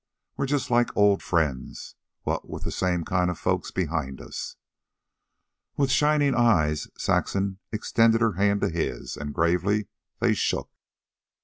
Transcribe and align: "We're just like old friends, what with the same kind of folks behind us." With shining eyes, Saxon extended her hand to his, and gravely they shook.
"We're 0.35 0.47
just 0.47 0.71
like 0.71 0.89
old 0.97 1.21
friends, 1.21 1.93
what 2.23 2.49
with 2.49 2.63
the 2.63 2.71
same 2.71 3.05
kind 3.05 3.29
of 3.29 3.37
folks 3.37 3.69
behind 3.69 4.19
us." 4.19 4.55
With 5.77 5.91
shining 5.91 6.33
eyes, 6.33 6.87
Saxon 6.97 7.59
extended 7.71 8.19
her 8.19 8.33
hand 8.33 8.61
to 8.61 8.69
his, 8.69 9.15
and 9.15 9.31
gravely 9.31 9.89
they 10.17 10.33
shook. 10.33 10.71